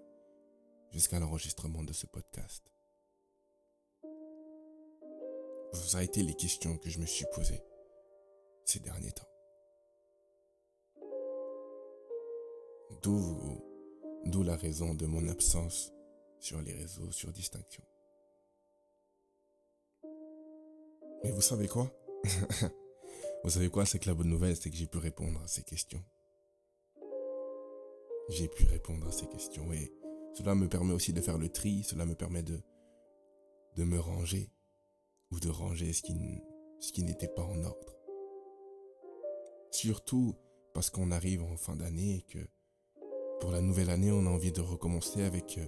jusqu'à 0.90 1.18
l'enregistrement 1.18 1.82
de 1.82 1.94
ce 1.94 2.04
podcast. 2.04 2.70
Ça 5.72 5.96
a 5.96 6.02
été 6.02 6.22
les 6.22 6.34
questions 6.34 6.76
que 6.76 6.90
je 6.90 6.98
me 6.98 7.06
suis 7.06 7.24
posées 7.34 7.64
ces 8.66 8.80
derniers 8.80 9.12
temps. 9.12 9.32
D'où, 13.00 13.62
d'où 14.26 14.42
la 14.42 14.56
raison 14.56 14.94
de 14.94 15.06
mon 15.06 15.28
absence 15.28 15.94
sur 16.38 16.60
les 16.60 16.74
réseaux, 16.74 17.10
sur 17.10 17.32
Distinction. 17.32 17.84
Mais 21.24 21.30
vous 21.30 21.40
savez 21.40 21.68
quoi? 21.68 21.90
Vous 23.44 23.50
savez 23.50 23.70
quoi? 23.70 23.84
C'est 23.84 23.98
que 23.98 24.08
la 24.08 24.14
bonne 24.14 24.28
nouvelle, 24.28 24.56
c'est 24.56 24.70
que 24.70 24.76
j'ai 24.76 24.86
pu 24.86 24.98
répondre 24.98 25.40
à 25.42 25.48
ces 25.48 25.62
questions. 25.62 26.02
J'ai 28.28 28.46
pu 28.46 28.64
répondre 28.66 29.08
à 29.08 29.12
ces 29.12 29.26
questions 29.26 29.72
et 29.72 29.92
cela 30.34 30.54
me 30.54 30.68
permet 30.68 30.92
aussi 30.92 31.12
de 31.12 31.20
faire 31.20 31.38
le 31.38 31.48
tri, 31.48 31.82
cela 31.82 32.06
me 32.06 32.14
permet 32.14 32.44
de, 32.44 32.60
de 33.76 33.84
me 33.84 33.98
ranger 33.98 34.52
ou 35.32 35.40
de 35.40 35.48
ranger 35.48 35.92
ce 35.92 36.02
qui, 36.02 36.14
ce 36.78 36.92
qui 36.92 37.02
n'était 37.02 37.28
pas 37.28 37.42
en 37.42 37.64
ordre. 37.64 37.96
Surtout 39.72 40.36
parce 40.72 40.90
qu'on 40.90 41.10
arrive 41.10 41.42
en 41.42 41.56
fin 41.56 41.74
d'année 41.74 42.18
et 42.18 42.22
que 42.22 42.38
pour 43.40 43.50
la 43.50 43.60
nouvelle 43.60 43.90
année, 43.90 44.12
on 44.12 44.26
a 44.26 44.30
envie 44.30 44.52
de 44.52 44.60
recommencer 44.60 45.22
avec 45.22 45.58
euh, 45.58 45.66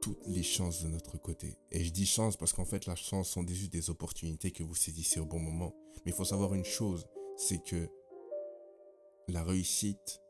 toutes 0.00 0.26
les 0.26 0.42
chances 0.42 0.82
de 0.82 0.88
notre 0.88 1.18
côté. 1.18 1.58
Et 1.70 1.84
je 1.84 1.90
dis 1.90 2.06
chance 2.06 2.36
parce 2.36 2.52
qu'en 2.52 2.64
fait, 2.64 2.86
la 2.86 2.96
chance 2.96 3.28
sont 3.28 3.42
des 3.42 3.90
opportunités 3.90 4.50
que 4.50 4.62
vous 4.62 4.74
saisissez 4.74 5.20
au 5.20 5.26
bon 5.26 5.38
moment. 5.38 5.74
Mais 6.04 6.12
il 6.12 6.14
faut 6.14 6.24
savoir 6.24 6.54
une 6.54 6.64
chose, 6.64 7.06
c'est 7.36 7.62
que 7.62 7.88
la 9.28 9.42
réussite 9.42 10.20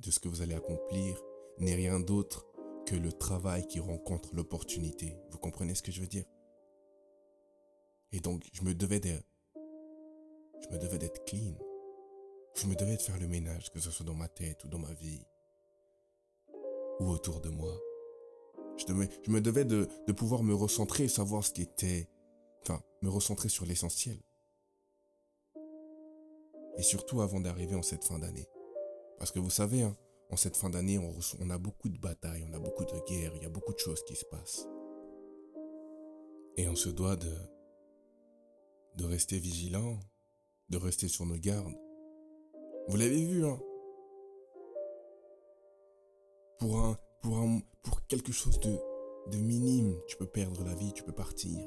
de 0.00 0.10
ce 0.10 0.18
que 0.18 0.28
vous 0.28 0.42
allez 0.42 0.54
accomplir 0.54 1.20
n'est 1.58 1.74
rien 1.74 2.00
d'autre 2.00 2.46
que 2.86 2.94
le 2.94 3.12
travail 3.12 3.66
qui 3.66 3.80
rencontre 3.80 4.34
l'opportunité. 4.34 5.16
Vous 5.30 5.38
comprenez 5.38 5.74
ce 5.74 5.82
que 5.82 5.92
je 5.92 6.00
veux 6.00 6.06
dire? 6.06 6.24
Et 8.12 8.20
donc, 8.20 8.44
je 8.52 8.62
me 8.62 8.74
devais 8.74 9.00
de... 9.00 9.18
Je 10.60 10.68
me 10.74 10.78
devais 10.78 10.98
d'être 10.98 11.24
clean. 11.24 11.54
Je 12.54 12.66
me 12.66 12.76
devais 12.76 12.96
de 12.96 13.02
faire 13.02 13.18
le 13.18 13.26
ménage, 13.26 13.70
que 13.70 13.80
ce 13.80 13.90
soit 13.90 14.06
dans 14.06 14.14
ma 14.14 14.28
tête 14.28 14.64
ou 14.64 14.68
dans 14.68 14.78
ma 14.78 14.92
vie. 14.94 15.26
Ou 17.00 17.08
autour 17.08 17.40
de 17.40 17.48
moi. 17.48 17.74
Je, 18.76 18.92
me 19.30 19.40
devais 19.40 19.64
de, 19.64 19.88
de 20.06 20.12
pouvoir 20.12 20.42
me 20.42 20.54
recentrer 20.54 21.04
et 21.04 21.08
savoir 21.08 21.44
ce 21.44 21.52
qui 21.52 21.62
était... 21.62 22.08
Enfin, 22.62 22.82
me 23.02 23.08
recentrer 23.08 23.48
sur 23.48 23.66
l'essentiel. 23.66 24.16
Et 26.76 26.82
surtout 26.82 27.20
avant 27.20 27.40
d'arriver 27.40 27.74
en 27.74 27.82
cette 27.82 28.04
fin 28.04 28.18
d'année. 28.18 28.48
Parce 29.18 29.30
que 29.30 29.38
vous 29.38 29.50
savez, 29.50 29.82
hein, 29.82 29.96
en 30.30 30.36
cette 30.36 30.56
fin 30.56 30.70
d'année, 30.70 30.98
on, 30.98 31.50
a 31.50 31.58
beaucoup 31.58 31.88
de 31.88 31.98
batailles, 31.98 32.44
on 32.50 32.52
a 32.54 32.58
beaucoup 32.58 32.84
de 32.84 33.06
guerres, 33.06 33.32
il 33.36 33.42
y 33.42 33.46
a 33.46 33.50
beaucoup 33.50 33.72
de 33.72 33.78
choses 33.78 34.02
qui 34.04 34.16
se 34.16 34.24
passent. 34.24 34.66
Et 36.56 36.68
on 36.68 36.74
se 36.74 36.88
doit 36.88 37.16
de, 37.16 37.32
de 38.96 39.04
rester 39.04 39.38
vigilant, 39.38 39.98
de 40.70 40.78
rester 40.78 41.08
sur 41.08 41.26
nos 41.26 41.38
gardes. 41.38 41.76
Vous 42.88 42.96
l'avez 42.96 43.24
vu, 43.24 43.44
hein 43.44 43.60
pour, 46.58 46.78
un, 46.78 46.96
pour, 47.82 48.06
quelque 48.06 48.32
chose 48.32 48.60
de, 48.60 49.38
minime, 49.38 49.98
tu 50.06 50.16
peux 50.16 50.26
perdre 50.26 50.62
la 50.62 50.74
vie, 50.74 50.92
tu 50.92 51.02
peux 51.02 51.12
partir. 51.12 51.58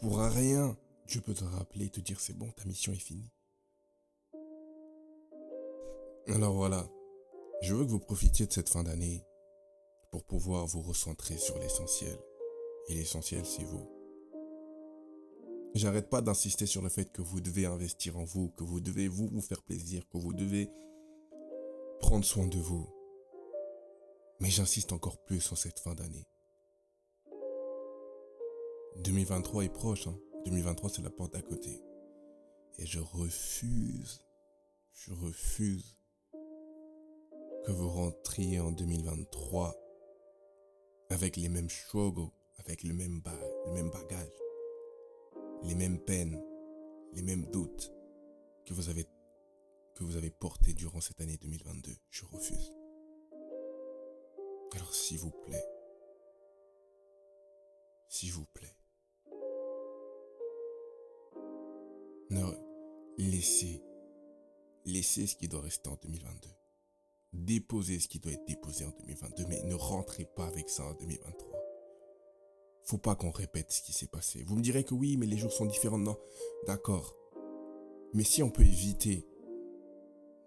Pour 0.00 0.18
rien, 0.18 0.76
Dieu 1.06 1.20
peut 1.20 1.34
te 1.34 1.44
rappeler 1.44 1.88
te 1.88 2.00
dire 2.00 2.18
c'est 2.18 2.36
bon, 2.36 2.50
ta 2.50 2.64
mission 2.64 2.92
est 2.92 2.96
finie. 2.96 3.30
Alors 6.26 6.54
voilà, 6.54 6.88
je 7.62 7.74
veux 7.74 7.84
que 7.84 7.90
vous 7.90 8.00
profitiez 8.00 8.46
de 8.46 8.52
cette 8.52 8.68
fin 8.68 8.82
d'année 8.82 9.24
pour 10.10 10.24
pouvoir 10.24 10.66
vous 10.66 10.82
recentrer 10.82 11.36
sur 11.36 11.58
l'essentiel. 11.58 12.18
Et 12.88 12.94
l'essentiel, 12.94 13.46
c'est 13.46 13.64
vous. 13.64 13.88
J'arrête 15.74 16.10
pas 16.10 16.20
d'insister 16.20 16.66
sur 16.66 16.82
le 16.82 16.88
fait 16.88 17.12
que 17.12 17.22
vous 17.22 17.40
devez 17.40 17.66
investir 17.66 18.18
en 18.18 18.24
vous, 18.24 18.50
que 18.50 18.64
vous 18.64 18.80
devez 18.80 19.06
vous 19.06 19.40
faire 19.40 19.62
plaisir, 19.62 20.02
que 20.08 20.18
vous 20.18 20.34
devez 20.34 20.68
prendre 22.00 22.24
soin 22.24 22.48
de 22.48 22.58
vous. 22.58 22.91
Mais 24.42 24.50
j'insiste 24.50 24.92
encore 24.92 25.22
plus 25.24 25.52
en 25.52 25.54
cette 25.54 25.78
fin 25.78 25.94
d'année. 25.94 26.26
2023 28.96 29.64
est 29.64 29.72
proche, 29.72 30.08
hein. 30.08 30.18
2023 30.44 30.90
c'est 30.90 31.02
la 31.02 31.10
porte 31.10 31.36
à 31.36 31.42
côté. 31.42 31.80
Et 32.78 32.84
je 32.84 32.98
refuse, 32.98 34.26
je 34.94 35.12
refuse 35.12 35.96
que 37.64 37.70
vous 37.70 37.88
rentriez 37.88 38.58
en 38.58 38.72
2023 38.72 39.76
avec 41.10 41.36
les 41.36 41.48
mêmes 41.48 41.70
struggles, 41.70 42.28
avec 42.58 42.82
le 42.82 42.94
même, 42.94 43.22
même 43.72 43.90
bagage, 43.90 44.42
les 45.62 45.76
mêmes 45.76 46.00
peines, 46.00 46.42
les 47.12 47.22
mêmes 47.22 47.46
doutes 47.52 47.92
que 48.66 48.74
vous 48.74 48.88
avez 48.88 49.06
que 49.94 50.02
vous 50.02 50.16
avez 50.16 50.30
portés 50.30 50.74
durant 50.74 51.00
cette 51.00 51.20
année 51.20 51.36
2022. 51.36 51.94
Je 52.10 52.24
refuse. 52.24 52.81
Alors 54.74 54.94
s'il 54.94 55.18
vous 55.18 55.30
plaît, 55.30 55.66
s'il 58.08 58.32
vous 58.32 58.46
plaît, 58.54 58.76
ne 62.30 62.42
laissez, 63.18 63.82
laissez 64.86 65.26
ce 65.26 65.36
qui 65.36 65.48
doit 65.48 65.60
rester 65.60 65.90
en 65.90 65.96
2022. 66.02 66.48
Déposez 67.34 68.00
ce 68.00 68.08
qui 68.08 68.18
doit 68.18 68.32
être 68.32 68.46
déposé 68.46 68.86
en 68.86 68.90
2022, 68.90 69.44
mais 69.46 69.62
ne 69.62 69.74
rentrez 69.74 70.24
pas 70.24 70.46
avec 70.46 70.70
ça 70.70 70.84
en 70.84 70.94
2023. 70.94 71.62
Faut 72.84 72.98
pas 72.98 73.14
qu'on 73.14 73.30
répète 73.30 73.70
ce 73.70 73.82
qui 73.82 73.92
s'est 73.92 74.06
passé. 74.06 74.42
Vous 74.44 74.56
me 74.56 74.62
direz 74.62 74.84
que 74.84 74.94
oui, 74.94 75.16
mais 75.18 75.26
les 75.26 75.36
jours 75.36 75.52
sont 75.52 75.66
différents. 75.66 75.98
Non, 75.98 76.18
d'accord. 76.66 77.14
Mais 78.14 78.24
si 78.24 78.42
on 78.42 78.50
peut 78.50 78.62
éviter 78.62 79.26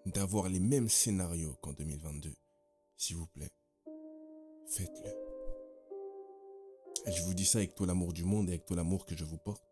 d'avoir 0.05 0.50
les 0.50 0.60
mêmes 0.60 0.89
scénarios 0.89 1.55
qu'en 1.62 1.74
2022, 1.74 2.34
s'il 2.98 3.15
vous 3.15 3.27
plaît, 3.27 3.51
faites-le. 4.67 5.25
Et 7.07 7.12
je 7.12 7.24
vous 7.24 7.34
dis 7.34 7.45
ça 7.45 7.60
avec 7.60 7.75
tout 7.75 7.86
l'amour 7.86 8.13
du 8.13 8.24
monde 8.24 8.50
et 8.50 8.53
avec 8.53 8.65
tout 8.65 8.75
l'amour 8.75 9.05
que 9.05 9.15
je 9.15 9.24
vous 9.24 9.38
porte. 9.38 9.63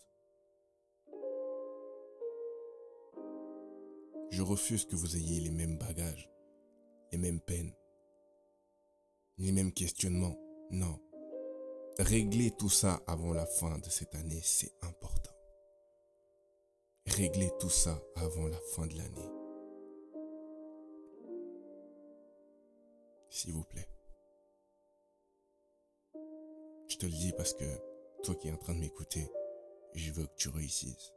Je 4.29 4.41
refuse 4.41 4.85
que 4.85 4.95
vous 4.95 5.15
ayez 5.15 5.39
les 5.41 5.51
mêmes 5.51 5.77
bagages, 5.77 6.31
les 7.12 7.17
mêmes 7.17 7.39
peines, 7.39 7.73
les 9.38 9.51
mêmes 9.51 9.71
questionnements. 9.71 10.38
Non. 10.71 11.00
Régler 12.00 12.51
tout 12.51 12.69
ça 12.69 13.01
avant 13.05 13.33
la 13.33 13.45
fin 13.45 13.77
de 13.77 13.89
cette 13.89 14.15
année, 14.15 14.41
c'est 14.41 14.73
important. 14.81 15.31
Régler 17.05 17.51
tout 17.59 17.69
ça 17.69 18.01
avant 18.15 18.47
la 18.47 18.59
fin 18.75 18.88
de 18.88 18.97
l'année. 18.97 19.29
S'il 23.29 23.53
vous 23.53 23.63
plaît. 23.65 23.92
Te 27.03 27.07
le 27.07 27.17
dis 27.17 27.33
parce 27.33 27.53
que 27.53 27.65
toi 28.24 28.33
qui 28.36 28.48
es 28.48 28.51
en 28.51 28.57
train 28.57 28.74
de 28.74 28.79
m'écouter, 28.79 29.29
je 29.93 30.13
veux 30.13 30.25
que 30.25 30.36
tu 30.38 30.48
réussisses. 30.48 31.12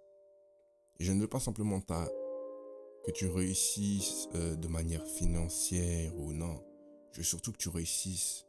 Et 0.98 1.04
je 1.04 1.12
ne 1.12 1.20
veux 1.20 1.28
pas 1.28 1.38
simplement 1.38 1.80
ta, 1.80 2.08
que 3.04 3.12
tu 3.12 3.28
réussisses 3.28 4.28
euh, 4.34 4.56
de 4.56 4.66
manière 4.66 5.06
financière 5.06 6.12
ou 6.18 6.32
non. 6.32 6.60
Je 7.12 7.18
veux 7.18 7.24
surtout 7.24 7.52
que 7.52 7.58
tu 7.58 7.68
réussisses 7.68 8.46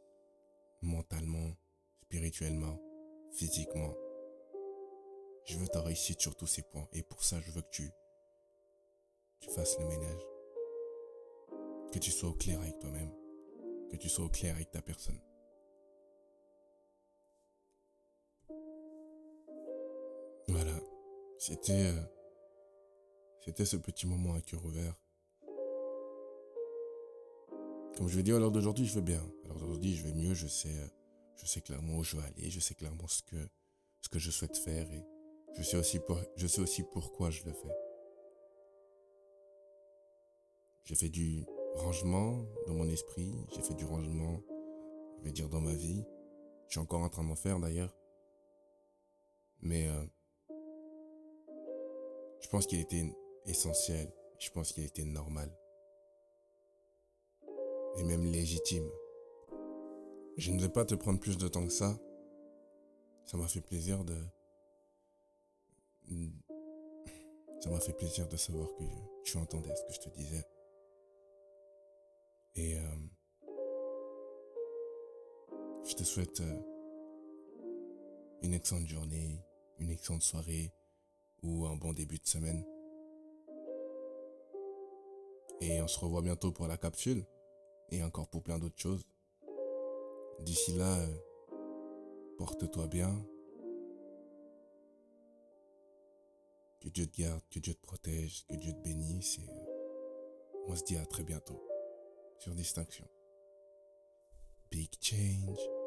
mentalement, 0.82 1.52
spirituellement, 2.02 2.80
physiquement. 3.30 3.94
Je 5.44 5.58
veux 5.58 5.68
ta 5.68 5.80
réussite 5.80 6.20
sur 6.20 6.34
tous 6.34 6.48
ces 6.48 6.62
points. 6.62 6.88
Et 6.92 7.04
pour 7.04 7.22
ça, 7.22 7.40
je 7.40 7.52
veux 7.52 7.62
que 7.62 7.70
tu, 7.70 7.88
tu 9.38 9.48
fasses 9.50 9.78
le 9.78 9.86
ménage. 9.86 10.26
Que 11.92 12.00
tu 12.00 12.10
sois 12.10 12.30
au 12.30 12.34
clair 12.34 12.60
avec 12.60 12.80
toi-même. 12.80 13.12
Que 13.92 13.96
tu 13.96 14.08
sois 14.08 14.24
au 14.24 14.28
clair 14.28 14.56
avec 14.56 14.72
ta 14.72 14.82
personne. 14.82 15.20
Voilà. 20.48 20.74
C'était, 21.38 21.86
euh, 21.86 22.02
c'était 23.44 23.64
ce 23.64 23.76
petit 23.76 24.06
moment 24.06 24.34
à 24.34 24.40
cœur 24.40 24.64
ouvert. 24.64 24.94
Comme 27.96 28.08
je 28.08 28.16
vais 28.16 28.22
dire 28.22 28.36
à 28.36 28.38
l'heure 28.38 28.50
d'aujourd'hui, 28.50 28.86
je 28.86 28.94
vais 28.94 29.02
bien. 29.02 29.20
À 29.44 29.48
l'heure 29.48 29.58
d'aujourd'hui, 29.58 29.94
je 29.94 30.04
vais 30.04 30.14
mieux. 30.14 30.34
Je 30.34 30.46
sais, 30.46 30.74
euh, 30.74 30.88
je 31.36 31.46
sais 31.46 31.60
clairement 31.60 31.98
où 31.98 32.04
je 32.04 32.16
veux 32.16 32.22
aller. 32.22 32.50
Je 32.50 32.60
sais 32.60 32.74
clairement 32.74 33.06
ce 33.06 33.22
que, 33.22 33.36
ce 34.00 34.08
que 34.08 34.18
je 34.18 34.30
souhaite 34.30 34.56
faire 34.56 34.90
et 34.90 35.04
je 35.56 35.62
sais 35.62 35.76
aussi, 35.76 35.98
pour, 35.98 36.18
je 36.36 36.46
sais 36.46 36.60
aussi 36.60 36.82
pourquoi 36.82 37.30
je 37.30 37.44
le 37.44 37.52
fais. 37.52 37.74
J'ai 40.84 40.94
fait 40.94 41.08
du 41.08 41.44
rangement 41.74 42.44
dans 42.66 42.74
mon 42.74 42.88
esprit, 42.88 43.34
j'ai 43.54 43.60
fait 43.60 43.74
du 43.74 43.84
rangement, 43.84 44.40
je 45.18 45.24
vais 45.24 45.32
dire, 45.32 45.48
dans 45.48 45.60
ma 45.60 45.74
vie. 45.74 46.04
Je 46.66 46.72
suis 46.72 46.80
encore 46.80 47.02
en 47.02 47.08
train 47.08 47.24
d'en 47.24 47.34
faire 47.34 47.58
d'ailleurs. 47.58 47.94
Mais 49.60 49.88
euh, 49.88 50.04
je 52.40 52.48
pense 52.48 52.66
qu'il 52.66 52.80
était 52.80 53.04
essentiel, 53.46 54.12
je 54.38 54.50
pense 54.50 54.72
qu'il 54.72 54.84
était 54.84 55.04
normal. 55.04 55.50
Et 57.96 58.04
même 58.04 58.24
légitime. 58.24 58.88
Je 60.36 60.52
ne 60.52 60.60
vais 60.60 60.68
pas 60.68 60.84
te 60.84 60.94
prendre 60.94 61.18
plus 61.18 61.36
de 61.36 61.48
temps 61.48 61.66
que 61.66 61.72
ça. 61.72 61.98
Ça 63.24 63.36
m'a 63.36 63.48
fait 63.48 63.60
plaisir 63.60 64.04
de. 64.04 64.16
Ça 67.60 67.70
m'a 67.70 67.80
fait 67.80 67.92
plaisir 67.92 68.28
de 68.28 68.36
savoir 68.36 68.68
que 68.76 68.84
tu 69.24 69.36
entendais 69.36 69.74
ce 69.74 69.82
que 69.82 69.92
je 69.92 70.00
te 70.00 70.08
disais. 70.10 70.44
Et 72.54 72.78
euh, 72.78 72.96
je 75.84 75.94
te 75.94 76.04
souhaite 76.04 76.40
euh, 76.40 76.60
une 78.42 78.54
excellente 78.54 78.86
journée, 78.86 79.44
une 79.78 79.90
excellente 79.90 80.22
soirée 80.22 80.72
ou 81.42 81.66
un 81.66 81.76
bon 81.76 81.92
début 81.92 82.18
de 82.18 82.26
semaine. 82.26 82.64
Et 85.60 85.80
on 85.82 85.88
se 85.88 85.98
revoit 85.98 86.22
bientôt 86.22 86.52
pour 86.52 86.68
la 86.68 86.76
capsule 86.76 87.24
et 87.90 88.02
encore 88.02 88.28
pour 88.28 88.42
plein 88.42 88.58
d'autres 88.58 88.78
choses. 88.78 89.04
D'ici 90.40 90.72
là, 90.74 91.00
euh, 91.00 92.34
porte-toi 92.36 92.86
bien, 92.86 93.12
Que 96.80 96.88
Dieu 96.88 97.06
te 97.06 97.20
garde, 97.20 97.42
que 97.50 97.58
Dieu 97.58 97.74
te 97.74 97.80
protège, 97.80 98.46
que 98.46 98.54
Dieu 98.54 98.72
te 98.72 98.78
bénisse 98.78 99.40
euh, 99.40 99.68
on 100.68 100.76
se 100.76 100.84
dit 100.84 100.96
à 100.96 101.04
très 101.06 101.24
bientôt 101.24 101.60
sur 102.38 102.54
Distinction. 102.54 103.06
Big 104.70 104.90
change. 105.00 105.77